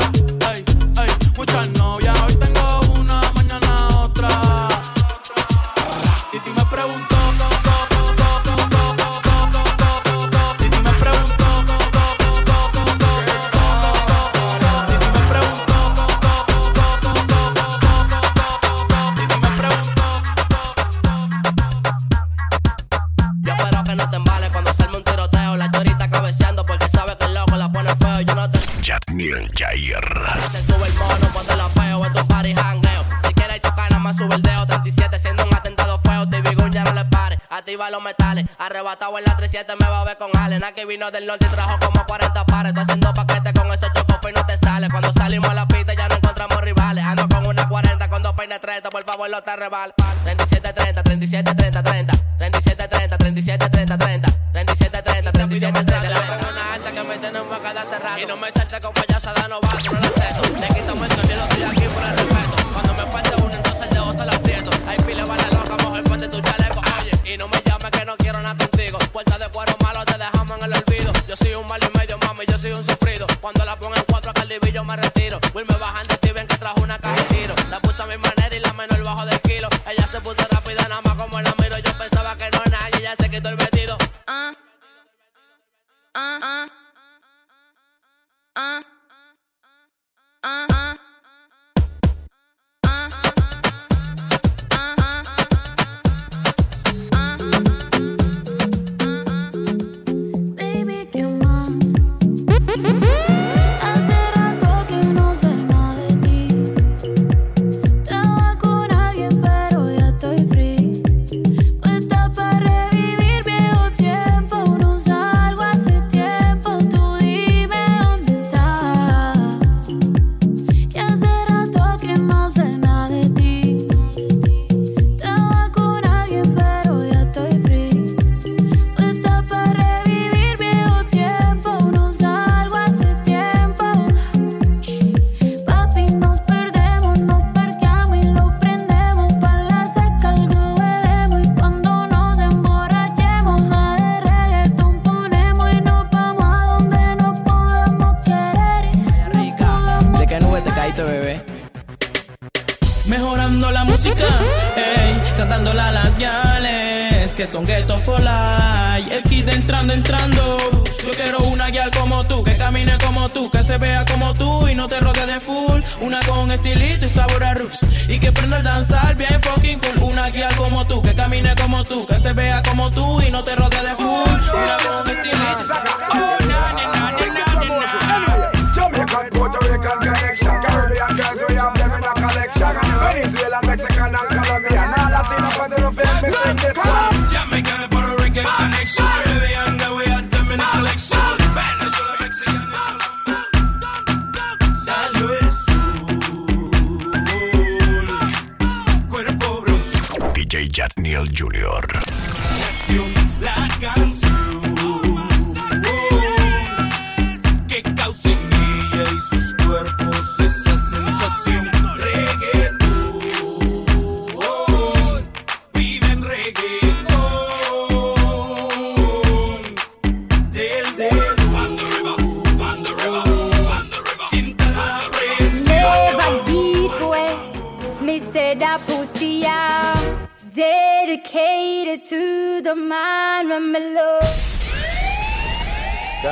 [39.51, 40.63] 7 me va a ver con Allen.
[40.63, 42.69] Aquí vino del norte y trajo como 40 pares.
[42.69, 44.87] Estoy haciendo paquete con esos chocos y no te sale.
[44.89, 47.03] Cuando salimos a la pista ya no encontramos rivales.
[47.03, 49.93] Ando con una 40, con dos peines 30, por favor, no te rebal.
[50.23, 52.30] 37, 30, 37, 30, 30.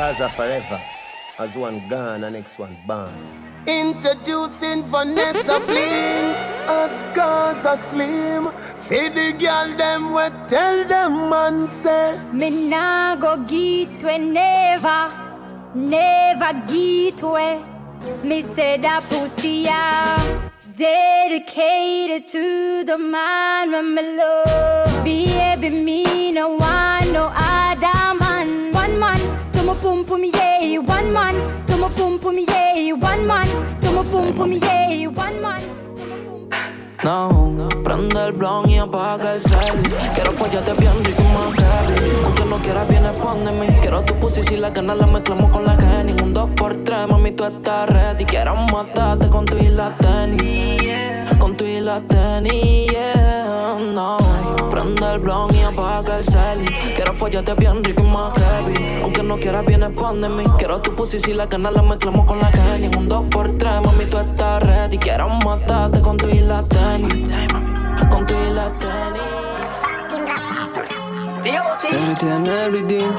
[0.10, 0.82] Gaza forever.
[1.38, 3.14] As one gone, and next one born.
[3.68, 6.34] Introducing Vanessa Bling
[6.68, 8.50] as Gaza Slim.
[8.88, 12.20] Feed the girl them we tell them man say.
[12.34, 15.12] Me nah go get away, never,
[15.76, 17.62] never get away.
[18.24, 20.52] Me said that pussy out.
[20.76, 25.04] Dedicated to the man when me love.
[25.04, 27.69] Baby, me no want no other
[37.04, 39.82] No, prende el blon y apaga el cel.
[40.14, 42.12] Quiero follarte bien rico más heavy.
[42.26, 43.68] Aunque no quieras, vienes pon de mí.
[43.82, 46.12] Quiero tu pussy si la gana la mezclamos con la Kenny.
[46.22, 48.26] Un 2x3, mami, tú estás ready.
[48.26, 49.70] Quiero matarte con tu y
[50.02, 50.79] tenis.
[51.60, 53.78] Tu y la tenis, yeah.
[53.94, 54.18] No,
[54.72, 56.64] prende el blon y apaga el cel.
[56.96, 59.02] Quiero follarte bien rico más heavy.
[59.04, 60.46] Aunque no quieras, vienes de mí.
[60.58, 62.88] Quiero tu pussy si la gana la mezclamos con la Kenny.
[62.98, 64.98] Un 2x3, mami, tú estás ready.
[65.00, 67.30] Quiero matarte con tu y la tenis.
[68.10, 69.22] Con tu y la tenis.
[71.92, 73.12] Everything and everything.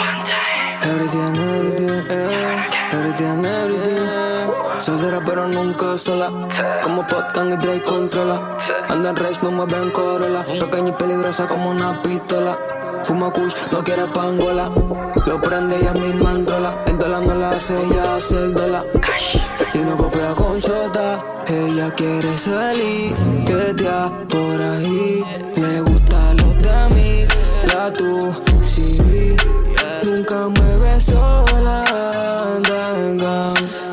[0.83, 2.05] Everything and everything.
[2.09, 2.91] eh.
[2.93, 4.20] Everything and everything.
[4.81, 6.31] Soltera pero nunca sola.
[6.83, 8.57] Como Potcan y Drake controla.
[8.89, 10.43] Anda en race, no mueve Corolla.
[10.43, 12.57] Pequeña y peligrosa como una pistola.
[13.05, 14.71] Fuma kush, no quiere pangola.
[15.27, 16.75] Lo prende y a mi mandola.
[16.87, 18.87] El dólar no la hace, ella hace el dólar.
[19.75, 21.21] Y no copia con shota.
[21.47, 23.15] Ella quiere salir,
[23.45, 23.85] que te
[24.29, 25.25] por ahí.
[25.57, 27.27] Le gusta los de mí,
[27.75, 29.37] la tú, sí.
[30.07, 31.85] Nunca me ves sola,
[32.55, 33.90] anda en gang.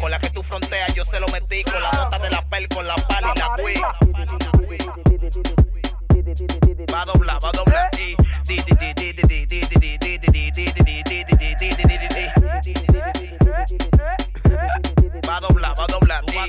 [0.00, 1.62] Con la que tú fronteas, yo se lo metí.
[1.64, 3.74] Con la bota de la pel, con la pala y la cuí.
[6.92, 7.90] Va a doblar, va a doblar.
[15.28, 16.24] Va a doblar, va a doblar.
[16.24, 16.44] Tú a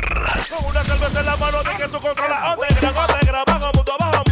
[0.49, 2.57] Con una cerveza en la mano de que tú controlas.
[2.57, 4.23] Onda negra, bajo mundo, bajo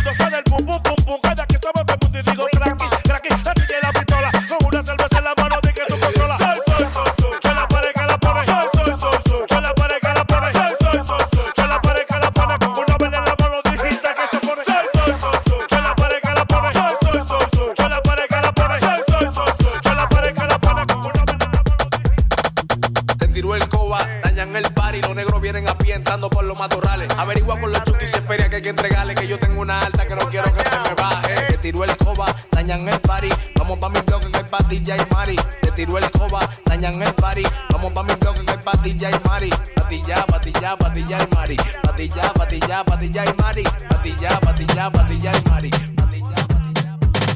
[28.62, 31.36] que entregarle, que yo tengo una alta que no quiero que se me baje.
[31.48, 35.14] Te tiró el coba, dañan el party, vamos pa' mi bloque que hay patilla y
[35.14, 35.36] mari.
[35.62, 39.28] Te tiró el coba, dañan el party, vamos pa' mi bloque que hay patilla y
[39.28, 39.50] mari.
[39.76, 41.56] Patilla, patilla, patilla y mari.
[41.84, 43.64] Patilla, patilla, patilla y mari.
[43.64, 45.70] Patilla, patilla, patilla y mari.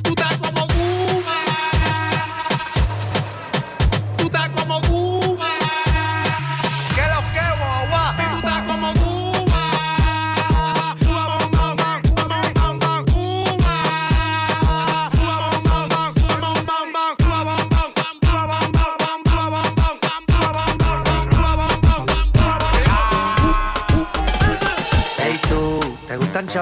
[0.04, 1.40] Tú estás como Guma.
[4.18, 5.43] Tú estás como Guma.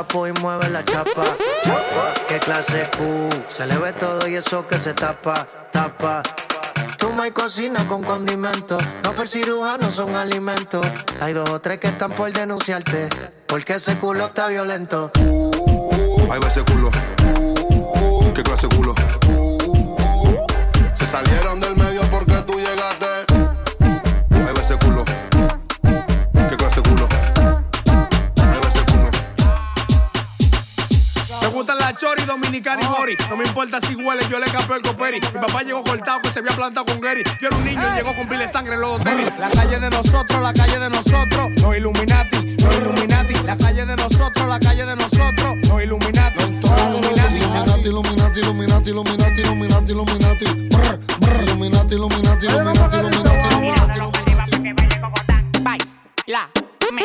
[0.02, 1.24] Chapo y mueve la chapa.
[1.64, 3.30] Chapa, qué clase Q.
[3.50, 6.24] Se le ve todo y eso que se tapa, tapa.
[6.98, 8.82] Tú me cocina con condimentos.
[9.04, 10.86] No fue cirujano, son alimentos.
[11.20, 13.10] Hay dos o tres que están por denunciarte.
[13.46, 15.12] Porque ese culo está violento.
[16.32, 16.90] Ahí va ese culo.
[18.34, 18.96] ¿Qué clase culo?
[20.96, 21.91] Se salieron del medio
[32.52, 33.16] dominicana y mori.
[33.30, 35.22] No me importa si huele, yo le capeo el coperi.
[35.22, 37.24] Mi papá llegó cortado que se había plantado con Gary.
[37.40, 39.32] Yo era un niño y llegó con pile de sangre en los hoteles.
[39.40, 41.50] La calle de nosotros, la calle de nosotros.
[41.62, 43.34] Los Illuminati, los Illuminati.
[43.46, 45.56] La calle de nosotros, la calle de nosotros.
[45.70, 47.38] Los Illuminati, los Illuminati.
[47.88, 49.92] Illuminati, Illuminati, Illuminati, Illuminati.
[49.92, 50.46] Illuminati, Illuminati,
[51.96, 53.52] Illuminati, Illuminati, Illuminati, Illuminati.
[55.62, 56.50] Baila,
[56.92, 57.04] me,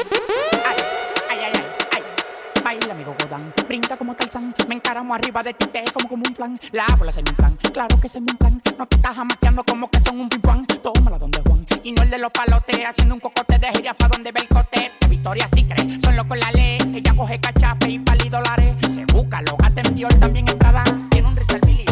[2.96, 4.54] Baila, amigo Godán, brinca como Tarzán.
[4.68, 6.60] Me encaramo arriba de ti, te como como un plan.
[6.72, 8.60] La bola se me plan, claro que se me plan.
[8.78, 10.66] No te estás jamaqueando como que son un pimpán.
[10.66, 12.78] Tómala donde Juan, y no el de los palotes.
[12.86, 14.92] Haciendo un cocote de gira pa' donde ve el cote.
[15.00, 16.78] De Victoria sí cree, son locos la ley.
[16.94, 18.74] Ella coge cachape y pali dólares.
[18.94, 20.84] Se busca, lo gata en Dior, también en Prada.
[21.10, 21.84] Tiene un Richard Mille.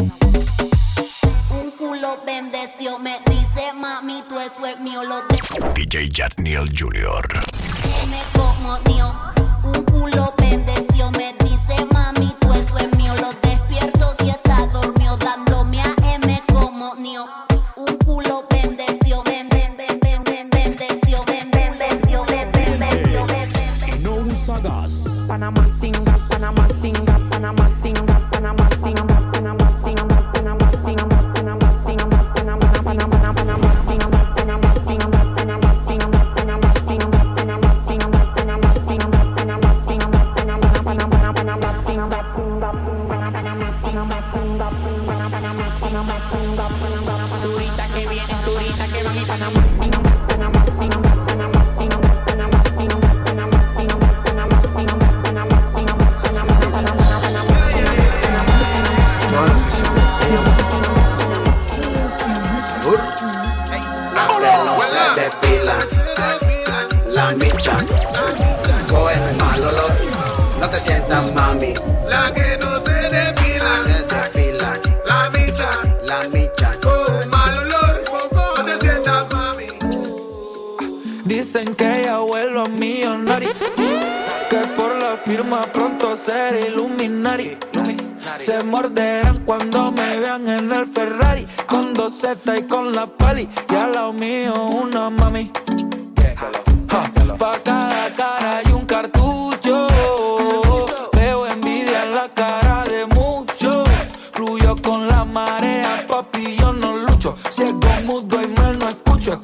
[1.51, 5.35] Un culo bendeció, me dice mami, tú eso es mío, lo de
[5.75, 7.45] DJ Jatniel Jr.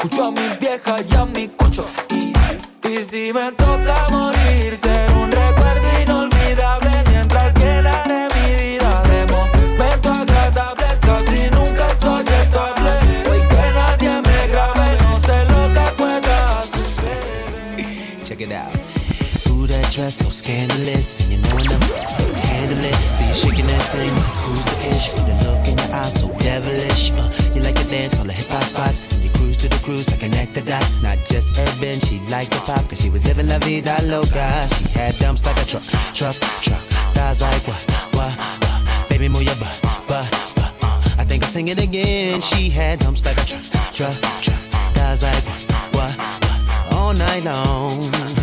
[0.03, 0.24] escucho.
[0.24, 1.86] A mi vieja y a mi cucho.
[2.11, 2.32] Y,
[2.88, 6.90] y si me toca morir, ser un recuerdo inolvidable.
[7.11, 10.84] Mientras quedaré mi vida de momento agradable.
[11.01, 12.90] Casi nunca estoy estable.
[13.30, 18.22] Hoy que nadie me grabe, no sé lo que pueda suceder.
[18.24, 18.74] Check it out.
[19.51, 22.94] Ooh, that dress so scandalous, and you know I'm handle it.
[23.16, 25.12] So you shaking that thing, who's the ish?
[25.12, 27.12] With the look in your eyes so devilish.
[27.12, 27.39] Uh,
[31.81, 34.68] She liked the pop cause she was living la vida loca.
[34.76, 36.83] She had dumps like a truck, truck, truck.
[37.14, 39.09] Thighs like what, what, what.
[39.09, 40.74] Baby, move your butt, butt, butt.
[40.85, 42.43] Uh, I think I'll sing it again.
[42.43, 43.62] She had dumps like a truck,
[43.95, 44.61] truck, truck.
[44.93, 46.95] Thighs like what, what, what.
[46.95, 48.39] All night long.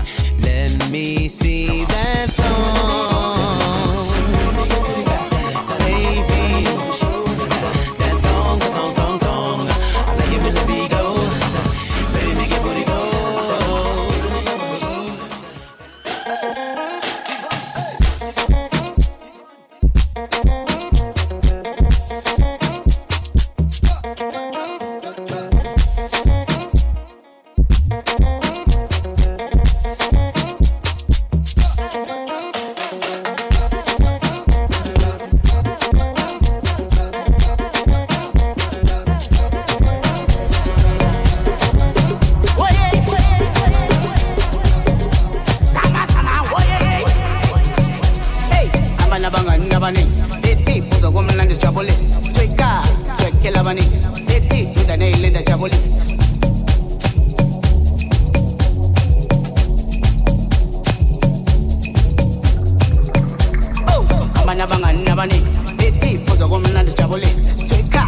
[65.27, 65.41] labani
[65.77, 67.27] beti pozo gomna de jabole
[67.67, 68.03] sweka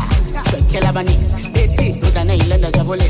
[0.49, 1.15] sweke labani
[1.53, 3.07] beti dudane ilenda jabole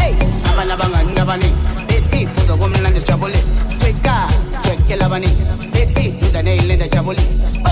[0.00, 0.14] hey
[0.50, 1.48] abana banganda bani
[1.88, 3.38] beti pozo gomna de jabole
[3.78, 4.14] sweka
[4.62, 5.30] sweke labani
[5.72, 7.22] beti dudane ilenda jabole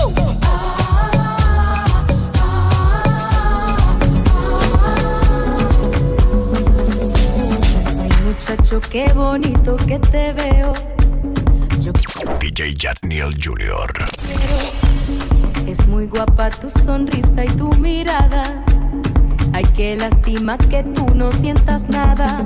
[9.31, 10.73] Bonito que te veo.
[11.79, 11.93] Yo
[12.41, 13.93] DJ Jatniel Jr.
[15.65, 18.43] Es muy guapa tu sonrisa y tu mirada.
[19.53, 22.45] Ay, qué lástima que tú no sientas nada.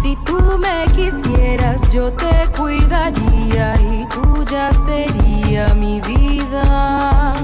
[0.00, 7.34] Si tú me quisieras, yo te cuidaría y tuya sería mi vida.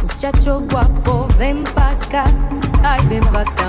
[0.00, 2.24] Muchacho guapo, ven pa' acá.
[2.82, 3.68] Ay, ven pa' acá,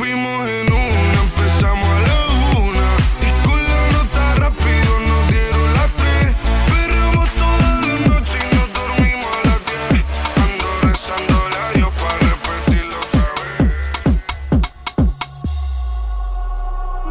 [0.00, 2.18] fuimos en una, empezamos a la
[2.58, 2.88] una.
[3.20, 6.26] Y con la nota rápido nos dieron las tres.
[6.72, 10.04] Perreamos toda la noche y nos dormimos a las diez.
[10.44, 13.58] Ando rezando la Dios para repetirlo otra vez.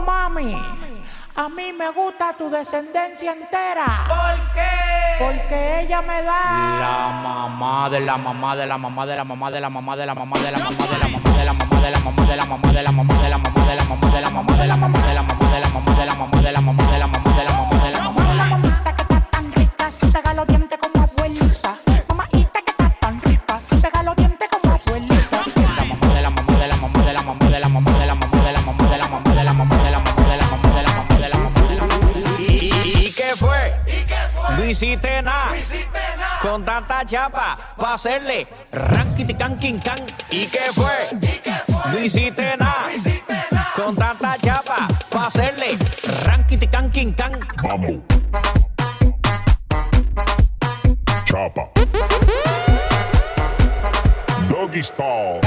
[0.08, 0.52] Mami,
[1.36, 3.88] a mí me gusta tu descendencia entera.
[4.08, 4.74] ¿Por qué?
[5.24, 6.42] Porque ella me da
[6.86, 10.06] la mamá de la mamá de la mamá de la mamá de la mamá de
[10.08, 11.29] la mamá de la mamá de la mamá de la mamá
[34.70, 35.52] visiten a
[36.50, 40.00] con tanta chapa pa' hacerle rankity can king can.
[40.32, 40.98] ¿Y qué fue?
[41.92, 42.58] No hiciste.
[43.76, 45.78] Con tanta chapa pa' hacerle
[46.26, 47.34] rankity can king can.
[47.62, 48.02] Vamos.
[51.24, 51.70] Chapa.
[54.50, 55.42] Doggy style.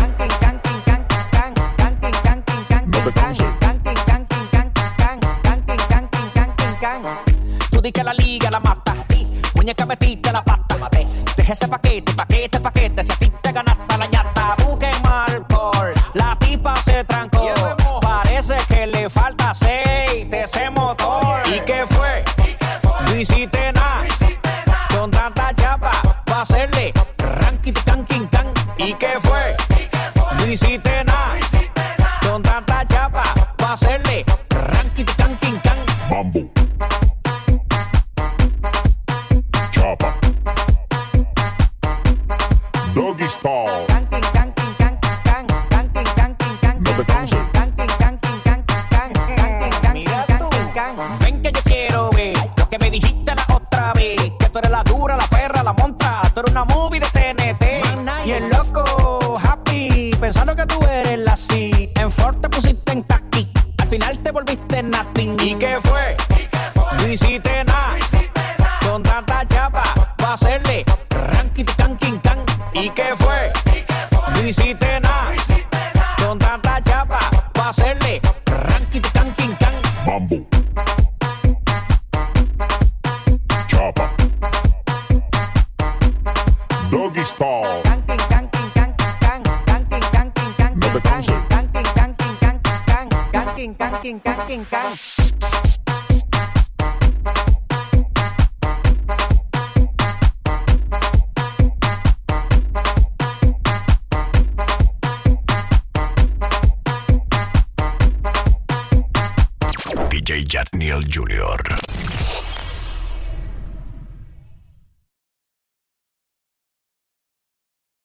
[7.73, 8.95] Tú di que la liga la mata.
[9.55, 10.62] Muñeca metiste la pata
[11.49, 13.03] ese paquete, paquete, paquete.
[13.03, 15.93] Si a ti te ganaste la ñata, busquen alcohol.
[16.15, 17.32] La tipa se trancó.